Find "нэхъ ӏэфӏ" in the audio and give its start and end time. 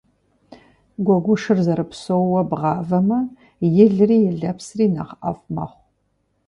4.95-5.45